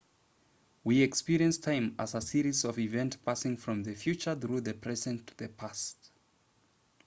[0.83, 5.27] we experience time as a series of events passing from the future through the present
[5.27, 6.09] to the past